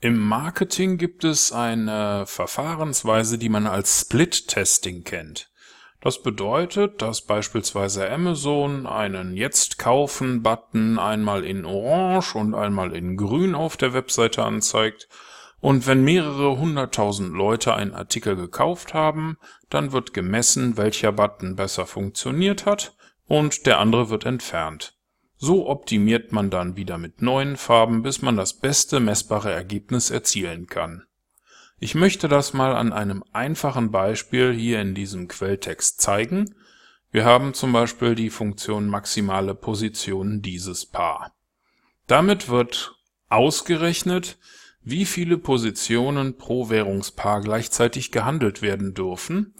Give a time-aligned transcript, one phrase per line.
[0.00, 5.50] Im Marketing gibt es eine Verfahrensweise, die man als Split-Testing kennt.
[6.00, 13.16] Das bedeutet, dass beispielsweise Amazon einen Jetzt kaufen Button einmal in Orange und einmal in
[13.16, 15.08] Grün auf der Webseite anzeigt
[15.60, 19.36] und wenn mehrere hunderttausend Leute einen Artikel gekauft haben,
[19.70, 22.94] dann wird gemessen, welcher Button besser funktioniert hat
[23.26, 24.97] und der andere wird entfernt.
[25.38, 30.66] So optimiert man dann wieder mit neuen Farben, bis man das beste messbare Ergebnis erzielen
[30.66, 31.04] kann.
[31.78, 36.54] Ich möchte das mal an einem einfachen Beispiel hier in diesem Quelltext zeigen.
[37.12, 41.32] Wir haben zum Beispiel die Funktion maximale Position dieses Paar.
[42.08, 42.96] Damit wird
[43.28, 44.38] ausgerechnet,
[44.82, 49.54] wie viele Positionen pro Währungspaar gleichzeitig gehandelt werden dürfen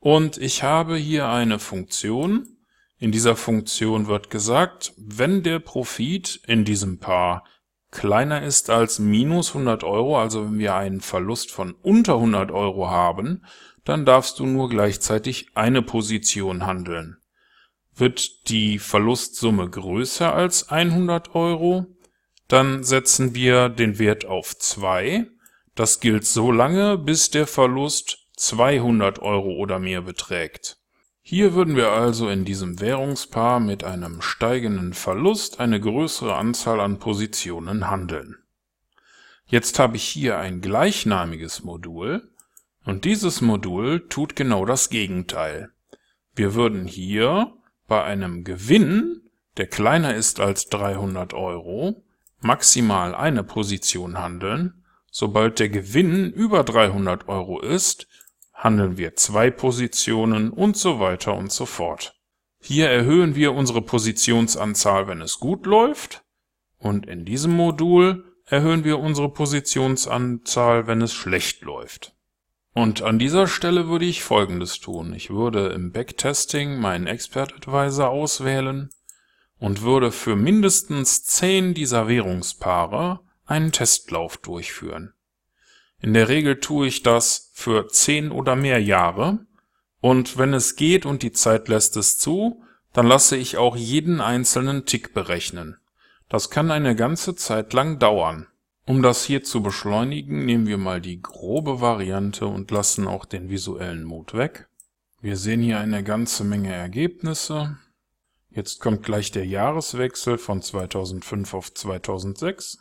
[0.00, 2.56] und ich habe hier eine Funktion,
[3.00, 7.44] in dieser Funktion wird gesagt, wenn der Profit in diesem Paar
[7.90, 12.90] kleiner ist als minus 100 Euro, also wenn wir einen Verlust von unter 100 Euro
[12.90, 13.42] haben,
[13.84, 17.16] dann darfst du nur gleichzeitig eine Position handeln.
[17.94, 21.86] Wird die Verlustsumme größer als 100 Euro,
[22.48, 25.26] dann setzen wir den Wert auf 2.
[25.74, 30.79] Das gilt so lange, bis der Verlust 200 Euro oder mehr beträgt.
[31.22, 36.98] Hier würden wir also in diesem Währungspaar mit einem steigenden Verlust eine größere Anzahl an
[36.98, 38.38] Positionen handeln.
[39.46, 42.30] Jetzt habe ich hier ein gleichnamiges Modul
[42.84, 45.70] und dieses Modul tut genau das Gegenteil.
[46.34, 47.52] Wir würden hier
[47.86, 49.22] bei einem Gewinn,
[49.56, 52.02] der kleiner ist als 300 Euro,
[52.40, 58.06] maximal eine Position handeln, sobald der Gewinn über 300 Euro ist,
[58.62, 62.14] handeln wir zwei Positionen und so weiter und so fort.
[62.60, 66.22] Hier erhöhen wir unsere Positionsanzahl, wenn es gut läuft
[66.78, 72.14] und in diesem Modul erhöhen wir unsere Positionsanzahl, wenn es schlecht läuft.
[72.72, 75.14] Und an dieser Stelle würde ich folgendes tun.
[75.14, 78.90] Ich würde im Backtesting meinen Expert Advisor auswählen
[79.58, 85.14] und würde für mindestens 10 dieser Währungspaare einen Testlauf durchführen.
[86.00, 89.46] In der Regel tue ich das für zehn oder mehr Jahre
[90.00, 92.62] und wenn es geht und die Zeit lässt es zu,
[92.92, 95.76] dann lasse ich auch jeden einzelnen Tick berechnen.
[96.28, 98.46] Das kann eine ganze Zeit lang dauern.
[98.86, 103.50] Um das hier zu beschleunigen, nehmen wir mal die grobe Variante und lassen auch den
[103.50, 104.68] visuellen Mode weg.
[105.20, 107.76] Wir sehen hier eine ganze Menge Ergebnisse.
[108.48, 112.78] Jetzt kommt gleich der Jahreswechsel von 2005 auf 2006.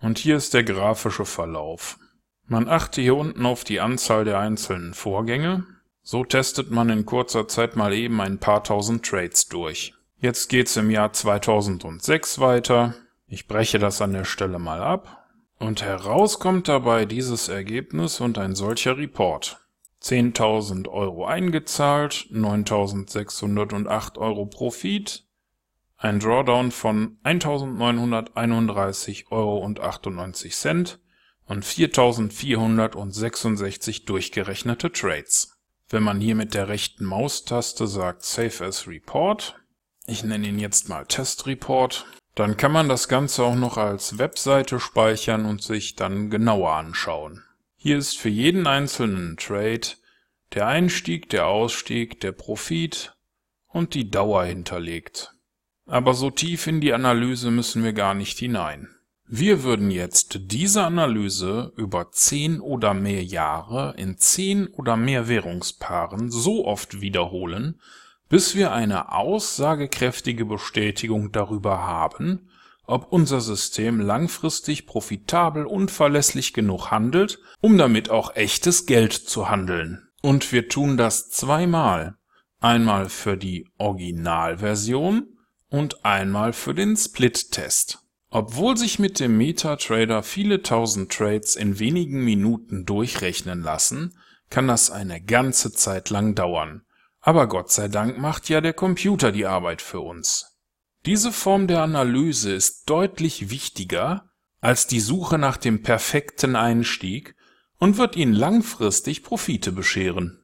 [0.00, 1.98] Und hier ist der grafische Verlauf.
[2.46, 5.64] Man achte hier unten auf die Anzahl der einzelnen Vorgänge.
[6.02, 9.94] So testet man in kurzer Zeit mal eben ein paar tausend Trades durch.
[10.18, 12.94] Jetzt geht's im Jahr 2006 weiter.
[13.26, 15.26] Ich breche das an der Stelle mal ab.
[15.58, 19.58] Und heraus kommt dabei dieses Ergebnis und ein solcher Report.
[20.02, 25.24] 10.000 Euro eingezahlt, 9.608 Euro Profit,
[25.96, 30.98] ein Drawdown von 1.931 Euro und 98 Cent,
[31.46, 35.56] und 4466 durchgerechnete Trades.
[35.88, 39.54] Wenn man hier mit der rechten Maustaste sagt Save as Report,
[40.06, 42.04] ich nenne ihn jetzt mal Test Report,
[42.34, 47.44] dann kann man das Ganze auch noch als Webseite speichern und sich dann genauer anschauen.
[47.76, 49.86] Hier ist für jeden einzelnen Trade
[50.54, 53.14] der Einstieg, der Ausstieg, der Profit
[53.68, 55.32] und die Dauer hinterlegt.
[55.86, 58.93] Aber so tief in die Analyse müssen wir gar nicht hinein.
[59.26, 66.30] Wir würden jetzt diese Analyse über 10 oder mehr Jahre in 10 oder mehr Währungspaaren
[66.30, 67.80] so oft wiederholen,
[68.28, 72.50] bis wir eine aussagekräftige Bestätigung darüber haben,
[72.86, 79.48] ob unser System langfristig profitabel und verlässlich genug handelt, um damit auch echtes Geld zu
[79.48, 80.06] handeln.
[80.20, 82.16] Und wir tun das zweimal.
[82.60, 85.28] Einmal für die Originalversion
[85.70, 88.03] und einmal für den Split-Test.
[88.36, 94.18] Obwohl sich mit dem MetaTrader viele tausend Trades in wenigen Minuten durchrechnen lassen,
[94.50, 96.82] kann das eine ganze Zeit lang dauern.
[97.20, 100.58] Aber Gott sei Dank macht ja der Computer die Arbeit für uns.
[101.06, 104.28] Diese Form der Analyse ist deutlich wichtiger
[104.60, 107.36] als die Suche nach dem perfekten Einstieg
[107.78, 110.43] und wird Ihnen langfristig Profite bescheren